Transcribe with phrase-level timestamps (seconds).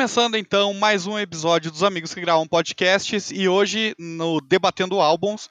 [0.00, 5.46] Começando então mais um episódio dos Amigos que Gravam Podcasts e hoje no Debatendo Álbuns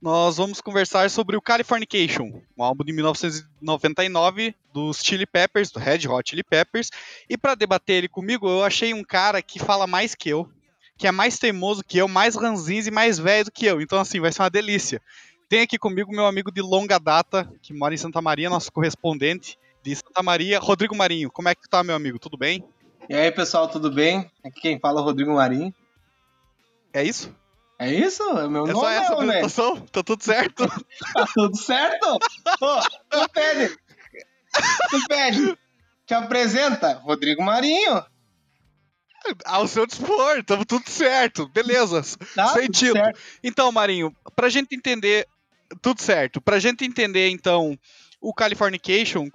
[0.00, 6.06] nós vamos conversar sobre o Californication, um álbum de 1999 dos Chili Peppers, do Red
[6.06, 6.90] Hot Chili Peppers.
[7.28, 10.48] E para debater ele comigo, eu achei um cara que fala mais que eu,
[10.96, 13.80] que é mais teimoso que eu, mais ranzinza e mais velho do que eu.
[13.80, 15.02] Então assim, vai ser uma delícia.
[15.48, 19.58] Tem aqui comigo meu amigo de longa data, que mora em Santa Maria, nosso correspondente
[19.82, 21.32] de Santa Maria, Rodrigo Marinho.
[21.32, 22.16] Como é que tá, meu amigo?
[22.20, 22.64] Tudo bem?
[23.08, 24.30] E aí, pessoal, tudo bem?
[24.44, 25.74] Aqui quem fala é o Rodrigo Marinho.
[26.92, 27.34] É isso?
[27.78, 28.22] É isso?
[28.22, 29.40] É meu é nome, só essa não, né?
[29.90, 30.66] Tá tudo certo?
[31.14, 32.18] tá tudo certo?
[32.60, 33.78] Ô, tu pede.
[34.90, 35.58] Tu pede.
[36.06, 38.04] Te apresenta, Rodrigo Marinho.
[39.46, 41.48] Ao seu dispor, tamo tudo certo.
[41.48, 42.02] Beleza.
[42.34, 42.92] Tá, título.
[42.92, 43.20] certo.
[43.42, 45.26] Então, Marinho, pra gente entender.
[45.80, 46.42] Tudo certo.
[46.42, 47.78] Pra gente entender, então,
[48.20, 49.30] o Californication,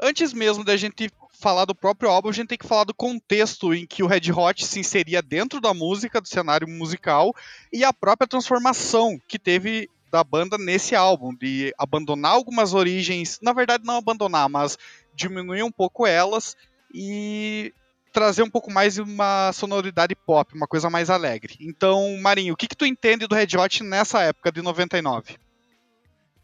[0.00, 1.10] antes mesmo da gente
[1.42, 4.30] falar do próprio álbum, a gente tem que falar do contexto em que o Red
[4.32, 7.34] Hot se inseria dentro da música, do cenário musical,
[7.72, 13.52] e a própria transformação que teve da banda nesse álbum, de abandonar algumas origens, na
[13.52, 14.78] verdade não abandonar, mas
[15.14, 16.56] diminuir um pouco elas
[16.94, 17.74] e
[18.12, 21.56] trazer um pouco mais uma sonoridade pop, uma coisa mais alegre.
[21.60, 25.36] Então, Marinho, o que, que tu entende do Red Hot nessa época de 99?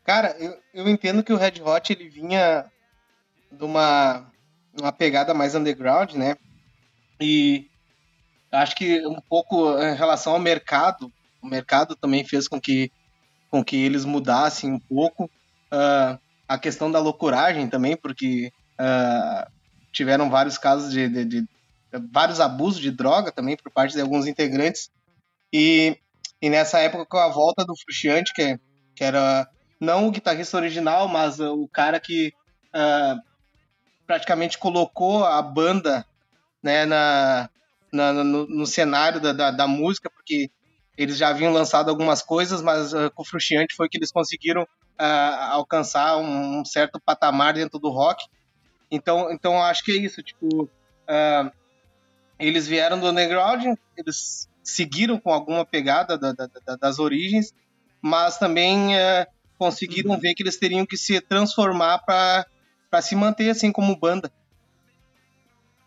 [0.02, 2.64] Cara, eu, eu entendo que o Red Hot ele vinha
[3.52, 4.26] de uma,
[4.80, 6.36] uma pegada mais underground, né?
[7.20, 7.68] E
[8.52, 11.12] acho que um pouco em relação ao mercado,
[11.42, 12.90] o mercado também fez com que,
[13.50, 15.30] com que eles mudassem um pouco.
[15.70, 19.48] Ah, a questão da loucuragem também, porque ah,
[19.92, 21.48] tiveram vários casos de, de- de-
[22.12, 24.90] vários abusos de droga também por parte de alguns integrantes.
[25.52, 25.98] E,
[26.40, 28.58] e nessa época, com a volta do Frusciante, que,
[28.94, 29.48] que era
[29.80, 32.32] não o guitarrista original, mas o cara que
[32.72, 33.16] ah,
[34.08, 36.04] praticamente colocou a banda
[36.62, 37.48] né, na,
[37.92, 40.50] na- no, no cenário da, da, da música, porque
[40.96, 44.66] eles já haviam lançado algumas coisas, mas ah, com o Frusciante foi que eles conseguiram
[44.98, 48.24] ah, alcançar um, um certo patamar dentro do rock.
[48.90, 50.68] Então, então acho que é isso, tipo,
[51.06, 51.52] ah,
[52.38, 57.52] eles vieram do underground, eles seguiram com alguma pegada da- da- da- das origens,
[58.00, 58.90] mas também
[59.58, 62.46] conseguiram ver que eles teriam que se transformar para
[63.02, 64.32] se manter assim como banda.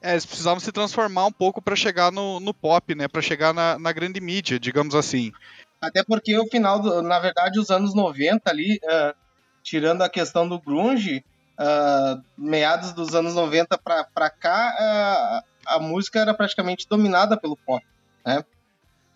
[0.02, 3.08] É, eles precisavam se transformar um pouco pra chegar no, no pop, né?
[3.08, 5.32] Pra chegar na, na grande mídia, digamos assim.
[5.80, 9.16] Até porque o final, do, na verdade, os anos 90 ali, ah,
[9.62, 11.24] tirando a questão do grunge,
[11.58, 17.56] ah, meados dos anos 90 pra, pra cá, ah, a música era praticamente dominada pelo
[17.56, 17.86] pop,
[18.26, 18.44] né?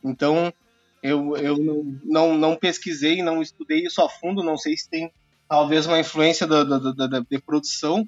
[0.03, 0.53] Então,
[1.01, 5.11] eu, eu não, não, não pesquisei, não estudei isso a fundo, não sei se tem
[5.47, 8.07] talvez uma influência da, da, da, da- de produção,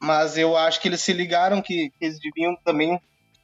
[0.00, 3.00] mas eu acho que eles se ligaram que, que eles deviam também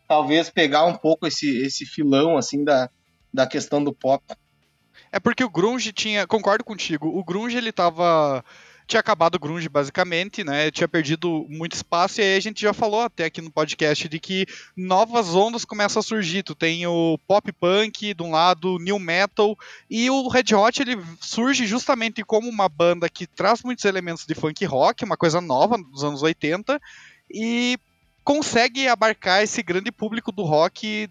[0.09, 2.89] talvez pegar um pouco esse, esse filão, assim, da,
[3.33, 4.23] da questão do pop.
[5.13, 8.45] É porque o grunge tinha, concordo contigo, o grunge ele tava
[8.87, 10.71] tinha acabado o grunge basicamente, né?
[10.71, 14.21] Tinha perdido muito espaço e aí a gente já falou até aqui no podcast de
[14.21, 16.43] que novas ondas começam a surgir.
[16.43, 19.59] Tu tem o pop punk de um lado, new metal
[19.91, 24.35] e o Red Hot ele surge justamente como uma banda que traz muitos elementos de
[24.35, 26.81] funk rock, uma coisa nova dos anos 80
[27.31, 27.79] e
[28.23, 31.09] consegue abarcar esse grande público do rock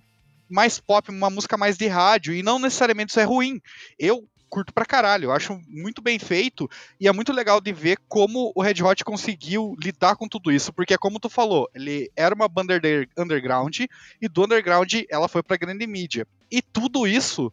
[0.50, 3.60] mais pop, uma música mais de rádio, e não necessariamente isso é ruim.
[3.98, 4.24] Eu
[4.56, 8.54] curto pra caralho, eu acho muito bem feito, e é muito legal de ver como
[8.56, 12.48] o Red Hot conseguiu lidar com tudo isso, porque como tu falou, ele era uma
[12.48, 13.82] banda under- underground,
[14.22, 16.26] e do underground ela foi pra grande mídia.
[16.50, 17.52] E tudo isso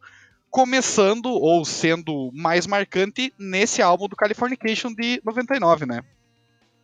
[0.49, 6.05] começando, ou sendo mais marcante, nesse álbum do Californication de 99, né?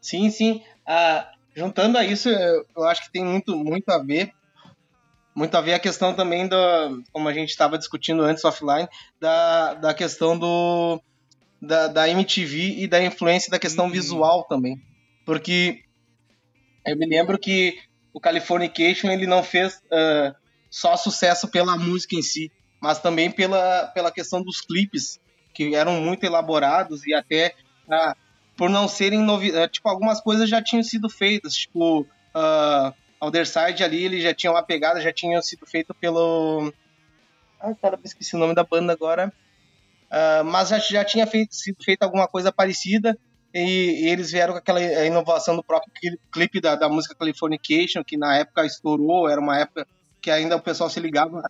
[0.01, 0.65] Sim, sim.
[0.85, 4.33] Ah, juntando a isso, eu acho que tem muito, muito a ver.
[5.39, 8.89] Muito a ver a questão também da, como a gente estava discutindo antes offline,
[9.21, 11.01] da, da questão do
[11.63, 13.91] da, da MTV e da influência da questão Hum.
[13.91, 14.83] visual também.
[15.25, 15.85] Porque
[16.85, 17.79] eu me lembro que
[18.13, 20.35] o Californication ele não fez ah,
[20.69, 22.51] só sucesso pela música em si,
[22.81, 25.21] mas também pela, pela questão dos clipes,
[25.55, 27.55] que eram muito elaborados e até
[27.89, 28.17] ah,
[28.57, 29.75] por não serem novidades.
[29.75, 34.63] Tipo, algumas coisas já tinham sido feitas, tipo, uh, Alderside ali, ele já tinha uma
[34.63, 36.73] pegada, já tinha sido feito pelo.
[37.61, 39.33] Ah, cara, eu esqueci o nome da banda agora.
[40.11, 43.19] Ah, mas já, já tinha feito, sido feita alguma coisa parecida.
[43.53, 48.05] E, e eles vieram com aquela inovação do próprio cli- clipe da, da música Californication,
[48.05, 49.87] que na época estourou, era uma época
[50.21, 51.43] que ainda o pessoal se ligava.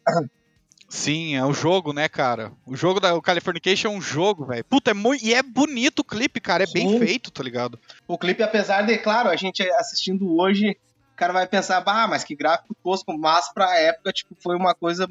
[0.88, 2.52] Sim, é o jogo, né, cara?
[2.64, 4.64] O jogo da o Californication é um jogo, velho.
[4.64, 5.22] Puta, é muito.
[5.24, 6.64] E é bonito o clipe, cara.
[6.64, 6.98] É bem Sim.
[6.98, 7.78] feito, tá ligado?
[8.06, 10.78] O clipe, apesar de, claro, a gente assistindo hoje,
[11.18, 15.06] cara vai pensar, bah, mas que gráfico tosco, mas pra época, tipo, foi uma coisa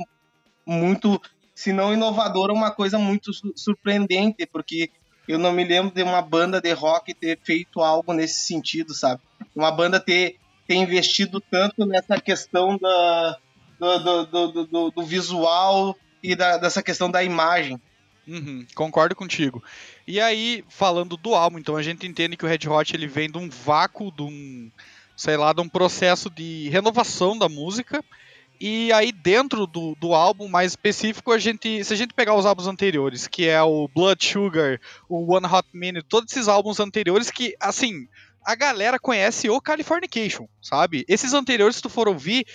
[0.66, 1.22] muito,
[1.54, 4.90] se não inovadora, uma coisa muito surpreendente, porque
[5.28, 9.22] eu não me lembro de uma banda de rock ter feito algo nesse sentido, sabe?
[9.54, 13.38] Uma banda ter, ter investido tanto nessa questão da,
[13.78, 15.94] do, do, do, do, do visual
[16.24, 17.80] e da, dessa questão da imagem.
[18.26, 19.64] Uhum, concordo contigo.
[20.06, 23.30] E aí, falando do álbum, então a gente entende que o Red Hot ele vem
[23.30, 24.70] de um vácuo, de um,
[25.18, 28.06] sei lá, de um processo de renovação da música.
[28.60, 32.46] E aí, dentro do, do álbum mais específico, a gente, se a gente pegar os
[32.46, 34.80] álbuns anteriores, que é o Blood Sugar,
[35.10, 38.08] o One Hot Minute, todos esses álbuns anteriores que, assim,
[38.46, 41.04] a galera conhece o Californication, sabe?
[41.08, 42.46] Esses anteriores, se tu for ouvir,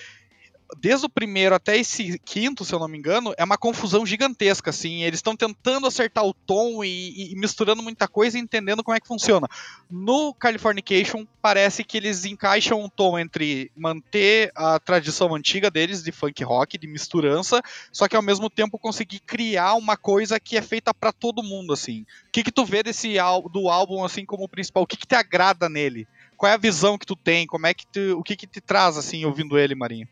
[0.78, 4.70] desde o primeiro até esse quinto, se eu não me engano, é uma confusão gigantesca,
[4.70, 5.02] assim.
[5.02, 9.00] Eles estão tentando acertar o tom e, e, misturando muita coisa e entendendo como é
[9.00, 9.48] que funciona.
[9.90, 16.12] No Californication, parece que eles encaixam um tom entre manter a tradição antiga deles de
[16.12, 17.60] funk rock, de misturança,
[17.92, 21.72] só que ao mesmo tempo conseguir criar uma coisa que é feita para todo mundo,
[21.72, 22.02] assim.
[22.28, 23.14] O que que tu vê desse
[23.52, 24.82] do álbum, assim, como principal?
[24.82, 26.06] O que que te agrada nele?
[26.36, 27.46] Qual é a visão que tu tem?
[27.46, 30.08] Como é que tu, o que que te traz, assim, ouvindo ele, Marinho?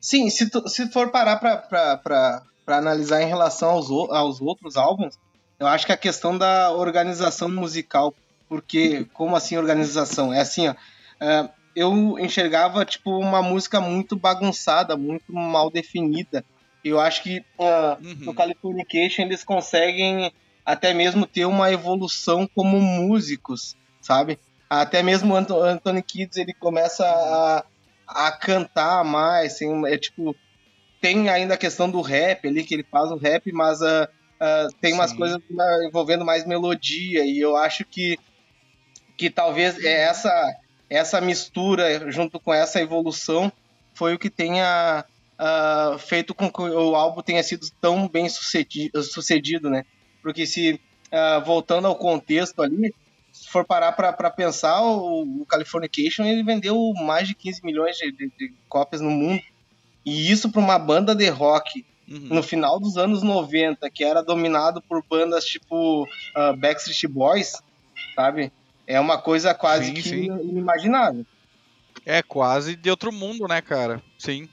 [0.00, 4.40] Sim, se, tu, se for parar pra, pra, pra, pra analisar em relação aos, aos
[4.40, 5.18] outros álbuns,
[5.58, 8.14] eu acho que a questão da organização musical,
[8.48, 10.32] porque, como assim organização?
[10.32, 16.44] É assim, ó, uh, eu enxergava, tipo, uma música muito bagunçada, muito mal definida.
[16.82, 18.16] Eu acho que uh, uhum.
[18.20, 20.32] no Californication eles conseguem
[20.64, 24.38] até mesmo ter uma evolução como músicos, sabe?
[24.68, 27.64] Até mesmo o Anthony Kids ele começa a,
[28.10, 30.34] a cantar mais, assim, é tipo,
[31.00, 34.72] tem ainda a questão do rap ali, que ele faz o rap, mas uh, uh,
[34.80, 34.98] tem Sim.
[34.98, 35.38] umas coisas
[35.86, 38.18] envolvendo mais melodia, e eu acho que,
[39.16, 40.54] que talvez é essa,
[40.88, 43.50] essa mistura junto com essa evolução
[43.94, 45.04] foi o que tenha
[45.38, 49.84] uh, feito com que o álbum tenha sido tão bem sucedido, sucedido né?
[50.22, 50.78] Porque se,
[51.46, 52.94] voltando ao contexto ali,
[53.50, 58.12] se for parar para pensar, o, o, Californication ele vendeu mais de 15 milhões de,
[58.12, 59.42] de, de cópias no mundo.
[60.06, 62.28] E isso para uma banda de rock uhum.
[62.30, 67.60] no final dos anos 90, que era dominado por bandas tipo uh, Backstreet Boys,
[68.14, 68.52] sabe?
[68.86, 70.24] É uma coisa quase sim, que sim.
[70.26, 71.26] inimaginável.
[72.06, 74.00] É quase de outro mundo, né, cara?
[74.16, 74.48] Sim.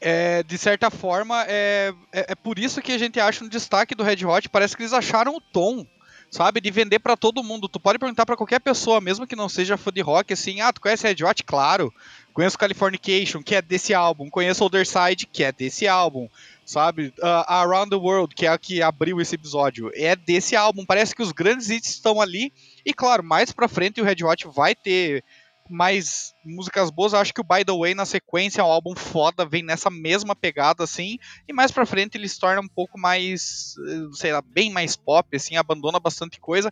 [0.00, 3.94] É, de certa forma, é, é, é, por isso que a gente acha um destaque
[3.94, 4.48] do Red Hot.
[4.48, 5.86] Parece que eles acharam o tom
[6.30, 6.60] sabe?
[6.60, 7.68] De vender para todo mundo.
[7.68, 10.72] Tu pode perguntar para qualquer pessoa, mesmo que não seja fã de rock, assim, ah,
[10.72, 11.42] tu conhece Red Hot?
[11.42, 11.92] Claro.
[12.32, 14.30] Conheço Californication, que é desse álbum.
[14.30, 16.28] Conheço Older Side, que é desse álbum.
[16.64, 17.12] Sabe?
[17.18, 20.86] Uh, Around the World, que é a que abriu esse episódio, é desse álbum.
[20.86, 22.52] Parece que os grandes hits estão ali.
[22.86, 25.24] E claro, mais pra frente o Red Hot vai ter
[25.70, 27.12] mais músicas boas.
[27.12, 29.90] Eu acho que o By the Way na sequência é um álbum foda, vem nessa
[29.90, 31.18] mesma pegada assim,
[31.48, 34.96] e mais pra frente ele se torna um pouco mais, eh, sei lá, bem mais
[34.96, 36.70] pop, assim, abandona bastante coisa,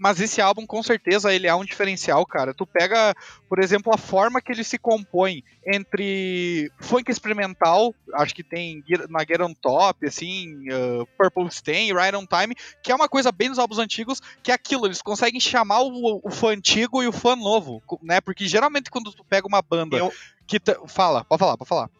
[0.00, 2.54] mas esse álbum com certeza ele é um diferencial, cara.
[2.54, 3.14] Tu pega,
[3.46, 9.20] por exemplo, a forma que ele se compõe entre funk experimental, acho que tem na
[9.20, 13.50] Get On Top, assim, uh, Purple Stain, Right On Time, que é uma coisa bem
[13.50, 17.12] dos álbuns antigos, que é aquilo, eles conseguem chamar o, o fã antigo e o
[17.12, 18.22] fã novo, né?
[18.22, 20.10] Porque geralmente quando tu pega uma banda eu...
[20.46, 21.90] que fala, pode falar, pode falar.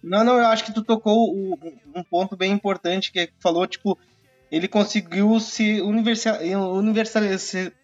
[0.00, 1.34] Não, não, eu acho que tu tocou
[1.94, 3.98] um ponto bem importante que falou, tipo,
[4.50, 5.80] ele conseguiu se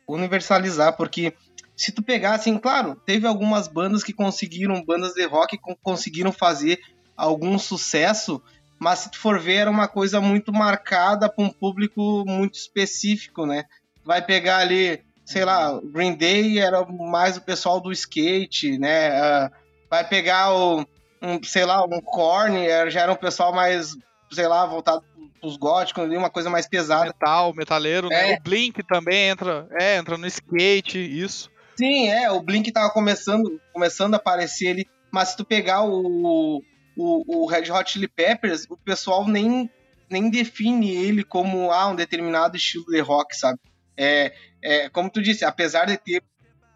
[0.08, 1.32] universalizar, porque
[1.76, 6.32] se tu pegar, assim, claro, teve algumas bandas que conseguiram, bandas de rock que conseguiram
[6.32, 6.80] fazer
[7.16, 8.42] algum sucesso,
[8.78, 13.46] mas se tu for ver, era uma coisa muito marcada para um público muito específico,
[13.46, 13.64] né?
[14.04, 19.10] Vai pegar ali, sei lá, Green Day era mais o pessoal do skate, né?
[19.10, 19.50] Uh,
[19.88, 20.80] vai pegar o,
[21.22, 22.56] um, sei lá, um Korn,
[22.90, 23.96] já era um pessoal mais,
[24.30, 25.04] sei lá, voltado
[25.42, 27.06] os góticos ali, uma coisa mais pesada.
[27.06, 28.16] Metal, metaleiro, né?
[28.16, 28.32] é.
[28.32, 28.38] né?
[28.38, 31.50] O Blink também entra, é, entra no skate, isso.
[31.76, 36.62] Sim, é, o Blink tava começando, começando a aparecer ali, mas se tu pegar o,
[36.96, 39.70] o, o Red Hot Chili Peppers, o pessoal nem,
[40.08, 43.58] nem define ele como ah, um determinado estilo de rock, sabe?
[43.96, 46.22] É, é, como tu disse, apesar de ter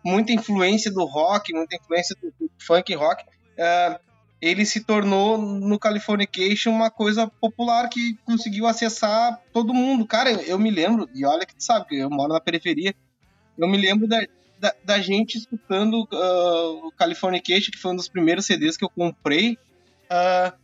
[0.05, 4.10] muita influência do rock, muita influência do, do funk rock, uh,
[4.41, 10.07] ele se tornou no Californication uma coisa popular que conseguiu acessar todo mundo.
[10.07, 12.95] Cara, eu, me lembro, e olha que tu sabe, eu moro na periferia,
[13.59, 14.19] eu me lembro da,
[14.59, 18.89] da, da gente escutando uh, o Californication, que foi um dos primeiros CDs que eu
[18.89, 19.59] comprei,
[20.11, 20.57] uh,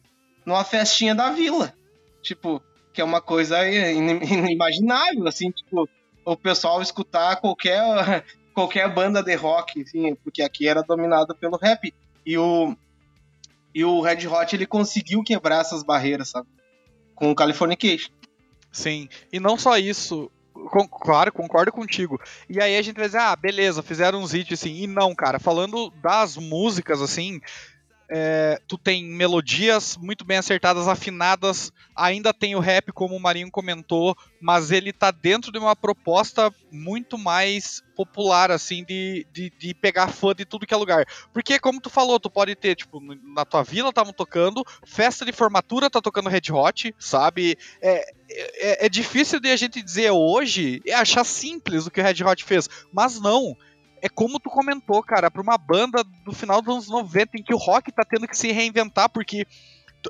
[0.47, 1.75] numa festinha da vila.
[2.23, 2.62] Tipo,
[2.95, 5.87] que é uma coisa inimaginável, assim, tipo,
[6.25, 11.92] o pessoal escutar qualquer, qualquer banda de rock, assim, porque aqui era dominado pelo rap.
[12.25, 12.75] E o,
[13.76, 16.49] e o Red Hot ele conseguiu quebrar essas barreiras, sabe?
[17.14, 18.11] Com o Californication.
[18.73, 22.18] Sim, e não só isso, com, claro, concordo contigo.
[22.49, 24.75] E aí a gente vai dizer, ah, beleza, fizeram uns hits assim.
[24.76, 27.38] E não, cara, falando das músicas, assim,
[28.09, 33.51] é, tu tem melodias muito bem acertadas, afinadas, ainda tem o rap, como o Marinho
[33.51, 39.75] comentou, mas ele tá dentro de uma proposta muito mais popular, assim, de, de, de,
[39.75, 41.05] pegar fã de tudo que é lugar.
[41.33, 43.01] Porque, como tu falou, tu pode ter, tipo,
[43.35, 47.57] na tua vila estavam tocando, festa de formatura tá tocando Red Hot, sabe?
[47.81, 52.05] É, é, é difícil de a gente dizer hoje, e achar simples o que o
[52.05, 53.57] Red Hot fez, mas não
[54.03, 57.55] é como tu comentou, cara, pra uma banda do final dos anos 90 em que
[57.55, 59.47] o rock tá tendo que se reinventar, porque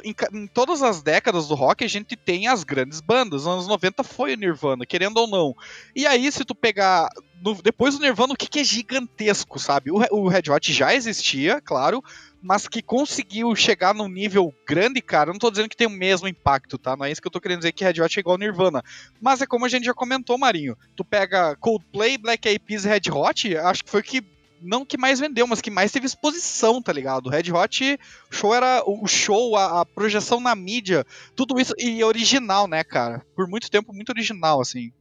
[0.05, 3.45] em, em, todas as décadas do rock a gente tem as grandes bandas.
[3.45, 5.55] Nos anos 90 foi o Nirvana, querendo ou não.
[5.95, 7.09] E aí, se tu pegar.
[7.43, 9.91] No, depois do Nirvana, o que, que é gigantesco, sabe?
[9.91, 12.03] O, o Red Hot já existia, claro,
[12.43, 16.29] mas que conseguiu chegar num nível grande, cara, não tô dizendo que tem o mesmo
[16.29, 16.97] impacto, tá?
[16.97, 18.83] Não é isso que eu tô querendo dizer que Red Hot é igual Nirvana.
[19.21, 20.77] Mas é como a gente já comentou, Marinho.
[20.95, 24.25] Tu pega Coldplay, Black Eyed Peas e Red Hot, acho que foi que
[24.61, 27.29] não que mais vendeu, mas que mais teve exposição, tá ligado?
[27.29, 27.99] Red Hot,
[28.31, 32.83] o show era o show, a, a, projeção na mídia, tudo isso e original, né,
[32.83, 33.25] cara?
[33.35, 34.93] Por muito tempo muito original assim.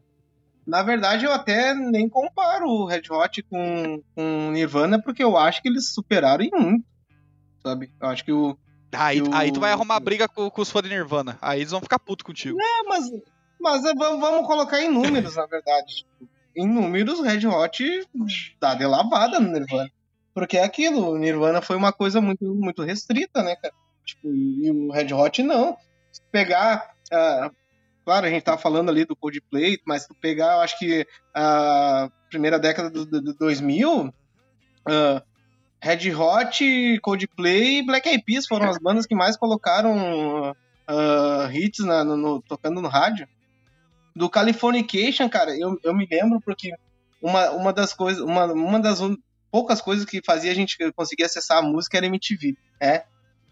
[0.66, 5.62] Na verdade, eu até nem comparo o Red Hot com, com Nirvana, porque eu acho
[5.62, 6.95] que eles superaram em muito
[7.66, 7.92] sabe?
[8.00, 8.58] Eu acho que o.
[8.94, 11.38] Aí, que aí tu vai arrumar briga com, com os fãs de Nirvana.
[11.42, 12.58] Aí eles vão ficar putos contigo.
[12.62, 13.12] É, mas,
[13.60, 16.06] mas é, vamos, colocar em números, na verdade.
[16.56, 18.08] Em números, Red Hot
[18.60, 19.90] tá de lavada no Nirvana.
[20.34, 23.74] Porque é aquilo, o Nirvana foi uma coisa muito, muito restrita, né, cara?
[24.06, 25.76] Tipo, e o Red Hot não.
[26.12, 26.94] Se pegar.
[27.12, 27.54] Uh,
[28.06, 31.06] claro, a gente tava falando ali do Coldplay, mas se tu pegar, eu acho que
[31.34, 34.14] a primeira década do 2000.
[34.88, 35.35] Uh,
[35.82, 41.86] Red Hot, Coldplay e Black Eyed Peas foram as bandas que mais colocaram uh, hits
[41.86, 43.28] na, no, no, tocando no rádio.
[44.16, 46.72] Do Californication, cara, eu, eu me lembro porque
[47.22, 49.00] uma, uma das coisas, uma, uma das
[49.52, 53.04] poucas coisas que fazia a gente conseguir acessar a música era MTV, é.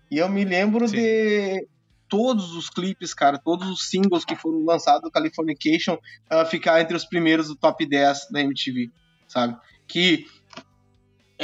[0.09, 0.95] E eu me lembro Sim.
[0.95, 1.67] de
[2.07, 5.97] todos os clipes, cara, todos os singles que foram lançados do Californication
[6.31, 8.91] uh, ficar entre os primeiros do top 10 da MTV,
[9.27, 9.57] sabe?
[9.87, 10.27] Que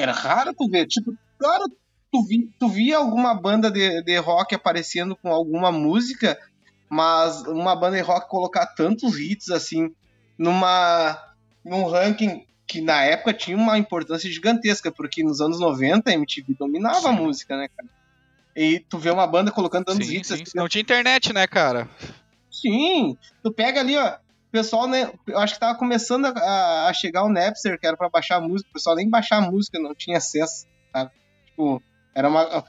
[0.01, 0.87] era raro tu ver.
[0.87, 1.65] Tipo, claro,
[2.11, 6.37] tu, vi, tu via alguma banda de, de rock aparecendo com alguma música,
[6.89, 9.93] mas uma banda de rock colocar tantos hits assim
[10.37, 11.17] numa
[11.63, 16.55] num ranking que na época tinha uma importância gigantesca, porque nos anos 90 a MTV
[16.57, 17.07] dominava sim.
[17.07, 17.89] a música, né, cara?
[18.55, 20.27] E tu vê uma banda colocando tantos sim, hits.
[20.27, 20.33] Sim.
[20.35, 21.89] Assim, não tinha internet, né, cara?
[22.51, 23.17] Sim.
[23.41, 24.17] Tu pega ali, ó,
[24.49, 27.95] o pessoal, né, eu acho que tava começando a, a chegar o Napster, que era
[27.95, 31.11] pra baixar a música, o pessoal nem baixar a música, não tinha acesso, sabe?
[31.45, 31.81] Tipo,
[32.15, 32.63] era uma.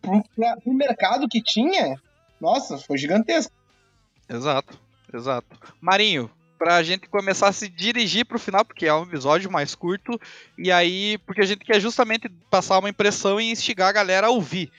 [0.00, 1.94] Pro, pro mercado que tinha,
[2.40, 3.52] nossa, foi gigantesco.
[4.28, 4.80] Exato,
[5.14, 5.56] exato.
[5.80, 10.20] Marinho, pra gente começar a se dirigir pro final, porque é um episódio mais curto,
[10.58, 14.30] e aí, porque a gente quer justamente passar uma impressão e instigar a galera a
[14.30, 14.72] ouvir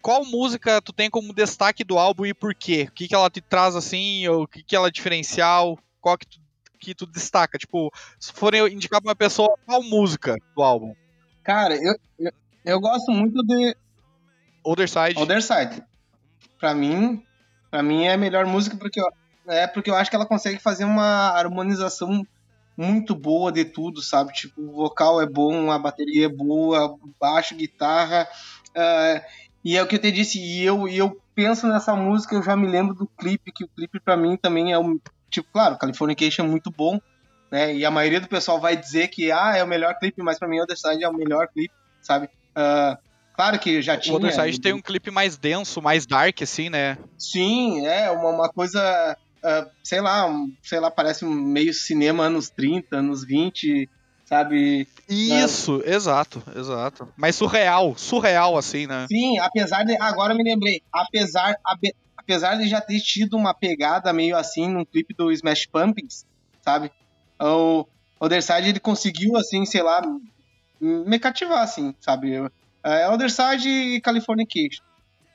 [0.00, 2.86] qual música tu tem como destaque do álbum e por quê?
[2.88, 5.78] O que, que ela te traz assim, ou o que, que ela é diferencial?
[6.00, 6.38] Qual que tu,
[6.78, 7.58] que tu destaca?
[7.58, 10.94] Tipo, se forem indicar pra uma pessoa, qual música do álbum?
[11.42, 12.32] Cara, eu, eu,
[12.64, 13.76] eu gosto muito de.
[14.64, 15.18] Other Side.
[15.18, 15.82] Other Side.
[16.58, 17.22] Pra mim,
[17.70, 19.08] pra mim é a melhor música porque eu,
[19.48, 22.26] é porque eu acho que ela consegue fazer uma harmonização
[22.76, 24.32] muito boa de tudo, sabe?
[24.32, 28.26] Tipo, o vocal é bom, a bateria é boa, baixo, guitarra.
[28.70, 32.34] Uh, e é o que eu te disse, e eu, e eu penso nessa música,
[32.34, 34.98] eu já me lembro do clipe, que o clipe para mim também é um.
[35.28, 37.00] Tipo, claro, Californication é muito bom,
[37.50, 37.74] né?
[37.74, 40.48] E a maioria do pessoal vai dizer que ah, é o melhor clipe, mas para
[40.48, 42.26] mim o Other Side é o melhor clipe, sabe?
[42.26, 42.96] Uh,
[43.34, 44.14] claro que já tinha.
[44.14, 46.96] O Other Side tem um clipe mais denso, mais dark, assim, né?
[47.18, 49.16] Sim, é, uma, uma coisa.
[49.44, 53.88] Uh, sei lá, um, sei lá, parece um meio cinema anos 30, anos 20,
[54.30, 54.86] sabe?
[55.08, 55.92] Isso, né?
[55.92, 57.12] exato, exato.
[57.16, 59.06] Mas surreal, surreal assim, né?
[59.08, 59.96] Sim, apesar de.
[60.00, 60.80] Agora me lembrei.
[60.92, 61.56] Apesar,
[62.16, 66.24] apesar de já ter tido uma pegada meio assim num clipe do Smash Pumpkins,
[66.62, 66.92] sabe?
[67.40, 67.84] O
[68.20, 70.00] Otherside ele conseguiu, assim, sei lá,
[70.80, 72.32] me cativar, assim, sabe?
[72.84, 74.84] É Otherside e Californication.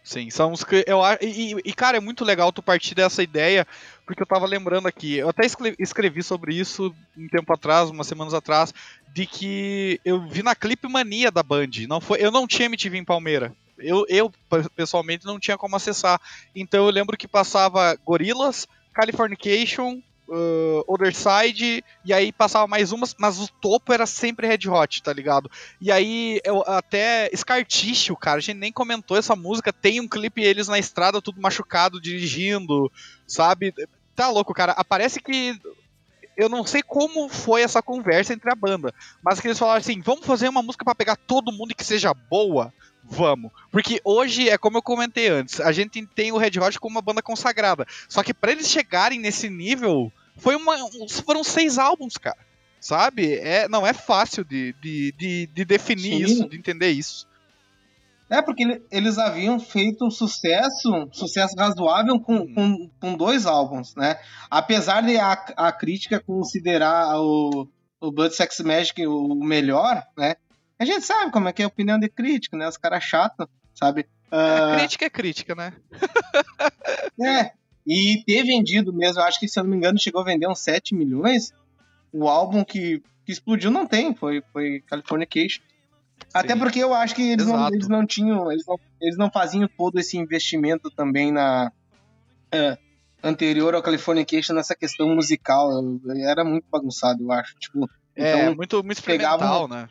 [0.05, 3.65] Sim, são os que eu e, e, cara, é muito legal tu partir dessa ideia,
[4.05, 5.41] porque eu tava lembrando aqui, eu até
[5.79, 8.71] escrevi sobre isso um tempo atrás, umas semanas atrás,
[9.11, 12.99] de que eu vi na Clip Mania da Band, não foi, eu não tinha MTV
[12.99, 13.51] em Palmeira.
[13.79, 14.31] Eu, eu
[14.75, 16.21] pessoalmente não tinha como acessar.
[16.55, 23.15] Então eu lembro que passava Gorilas, Californication, uh, Other Side, e aí passava mais umas,
[23.17, 25.49] mas o topo era sempre Red Hot, tá ligado?
[25.79, 30.07] E aí, eu, até Scar Tissue, cara, a gente nem comentou essa música, tem um
[30.07, 32.91] clipe eles na estrada, tudo machucado, dirigindo,
[33.27, 33.73] sabe?
[34.15, 34.71] Tá louco, cara.
[34.73, 35.59] Aparece que
[36.37, 40.01] eu não sei como foi essa conversa entre a banda, mas que eles falaram assim:
[40.01, 42.73] vamos fazer uma música para pegar todo mundo e que seja boa.
[43.07, 43.51] Vamos.
[43.71, 47.01] Porque hoje é como eu comentei antes, a gente tem o Red Hot como uma
[47.01, 47.85] banda consagrada.
[48.09, 50.75] Só que para eles chegarem nesse nível, foi uma,
[51.25, 52.37] foram seis álbuns, cara.
[52.79, 53.33] Sabe?
[53.35, 56.23] É, não é fácil de, de, de, de definir Sim.
[56.23, 57.27] isso, de entender isso.
[58.29, 62.53] É, porque eles haviam feito sucesso, sucesso razoável com, uhum.
[62.53, 64.19] com, com, dois álbuns, né?
[64.49, 67.67] Apesar de a, a crítica considerar o,
[68.01, 70.35] o Blood Sex Magic o melhor, né?
[70.77, 72.67] A gente sabe como é que é a opinião de crítica, né?
[72.67, 74.07] Os caras chatos, sabe?
[74.27, 74.77] Uh...
[74.77, 75.73] crítica é crítica, né?
[77.21, 77.51] é,
[77.85, 80.59] e ter vendido mesmo, acho que se eu não me engano chegou a vender uns
[80.59, 81.53] 7 milhões.
[82.11, 85.61] O álbum que, que explodiu não tem, foi, foi Californication.
[86.33, 89.69] Até porque eu acho que eles não, eles não, tinham, eles não, eles não faziam
[89.77, 91.71] todo esse investimento também na
[92.51, 92.77] é,
[93.23, 95.69] anterior ao Californication nessa questão musical.
[96.27, 97.55] Era muito bagunçado, eu acho.
[97.57, 99.89] Tipo, é, então, muito, muito experimental, pegavam, né?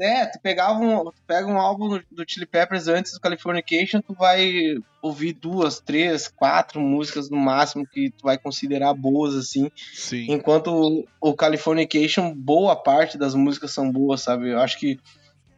[0.00, 4.14] É, tu pegava um, tu pega um álbum do Chili Peppers antes do Californication, tu
[4.14, 9.70] vai ouvir duas, três, quatro músicas no máximo que tu vai considerar boas, assim.
[9.92, 10.26] Sim.
[10.32, 14.50] Enquanto o Californication, boa parte das músicas são boas, sabe?
[14.50, 14.98] Eu acho que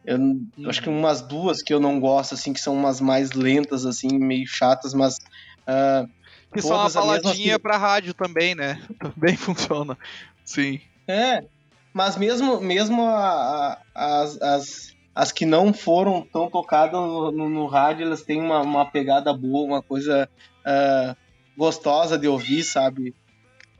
[0.05, 0.49] eu, uhum.
[0.67, 4.17] acho que umas duas que eu não gosto, assim, que são umas mais lentas, assim,
[4.19, 5.17] meio chatas, mas.
[5.61, 6.09] Uh,
[6.51, 8.81] que são uma baladinha pra rádio também, né?
[8.99, 9.97] Também funciona.
[10.45, 10.79] Sim.
[11.07, 11.43] É,
[11.93, 17.49] mas mesmo, mesmo a, a, as, as, as que não foram tão tocadas no, no,
[17.49, 20.29] no rádio, elas têm uma, uma pegada boa, uma coisa
[20.65, 21.15] uh,
[21.57, 23.13] gostosa de ouvir, sabe?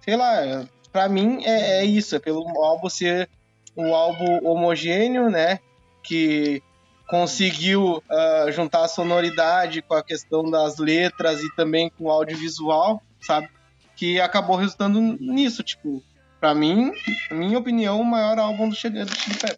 [0.02, 3.30] Sei lá, pra mim é, é isso, é pelo álbum ser
[3.76, 5.60] um álbum homogêneo, né?
[6.04, 6.62] que
[7.08, 13.02] conseguiu uh, juntar a sonoridade com a questão das letras e também com o audiovisual,
[13.22, 13.50] sabe?
[13.96, 16.04] Que acabou resultando nisso, tipo,
[16.44, 16.92] para mim,
[17.32, 19.00] minha opinião, o maior álbum do Chili
[19.40, 19.58] Peppers.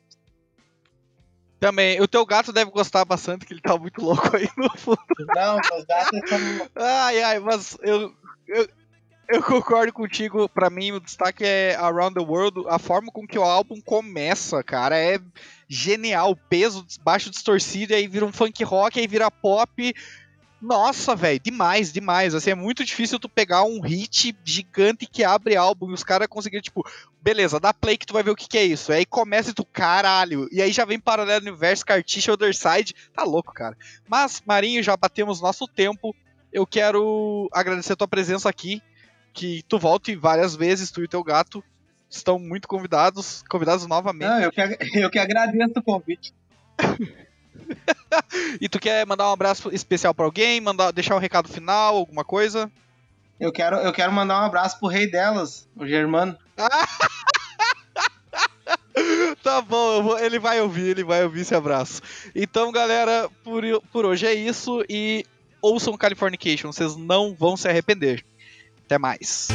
[1.60, 5.00] Também, o teu gato deve gostar bastante, que ele tá muito louco aí no fundo.
[5.36, 6.70] Não, meus gatos estão.
[6.76, 8.14] Ai, ai, mas eu,
[8.48, 8.70] eu,
[9.30, 10.48] eu concordo contigo.
[10.48, 12.66] Para mim, o destaque é Around the World.
[12.68, 15.20] A forma com que o álbum começa, cara, é
[15.68, 16.36] genial.
[16.36, 19.92] Peso, baixo distorcido, aí vira um funk rock, aí vira pop.
[20.62, 22.34] Nossa, velho, demais, demais.
[22.34, 26.28] Assim, é muito difícil tu pegar um hit gigante que abre álbum e os caras
[26.28, 26.84] conseguiram, tipo,
[27.22, 28.92] beleza, dá play que tu vai ver o que, que é isso.
[28.92, 30.48] Aí começa e tu, caralho.
[30.52, 32.96] E aí já vem Paralelo Universo, Cartiche, Other Side.
[33.14, 33.78] Tá louco, cara.
[34.08, 36.16] Mas, Marinho, já batemos nosso tempo.
[36.52, 38.82] Eu quero agradecer a tua presença aqui
[39.34, 41.64] que tu volte várias vezes, tu e teu gato
[42.10, 44.30] estão muito convidados, convidados novamente.
[44.30, 44.62] Não, eu que,
[44.96, 46.34] eu que agradeço o convite.
[48.62, 52.24] e tu quer mandar um abraço especial para alguém, mandar, deixar um recado final, alguma
[52.24, 52.72] coisa?
[53.40, 56.38] Eu quero, eu quero mandar um abraço pro rei delas, o Germano.
[59.44, 62.02] tá bom, vou, ele vai ouvir, ele vai ouvir esse abraço.
[62.34, 65.26] Então, galera, por, por hoje é isso e
[65.62, 68.24] ouçam Californication, vocês não vão se arrepender.
[68.86, 69.50] Até mais.